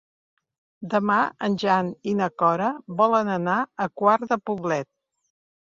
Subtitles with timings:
[0.93, 1.17] Demà
[1.49, 4.93] en Jan i na Cora volen anar a Quart de Poblet.